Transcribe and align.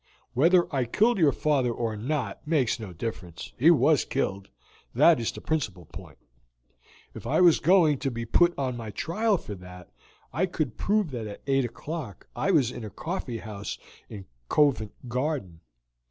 Whether 0.33 0.65
I 0.73 0.85
killed 0.85 1.19
your 1.19 1.31
father 1.31 1.71
or 1.71 1.95
not 1.95 2.39
makes 2.47 2.79
no 2.79 2.91
difference; 2.91 3.53
he 3.59 3.69
was 3.69 4.03
killed, 4.03 4.49
that 4.95 5.19
is 5.19 5.31
the 5.31 5.41
principal 5.41 5.85
point; 5.85 6.17
if 7.13 7.27
I 7.27 7.39
was 7.39 7.59
going 7.59 7.99
to 7.99 8.09
be 8.09 8.25
put 8.25 8.55
on 8.57 8.75
my 8.75 8.89
trial 8.89 9.37
for 9.37 9.53
that 9.53 9.91
I 10.33 10.47
could 10.47 10.75
prove 10.75 11.11
that 11.11 11.27
at 11.27 11.43
eight 11.45 11.65
o'clock 11.65 12.27
I 12.35 12.49
was 12.49 12.71
in 12.71 12.83
a 12.83 12.89
coffee 12.89 13.37
house 13.37 13.77
in 14.09 14.25
Covent 14.49 15.07
Garden. 15.07 15.59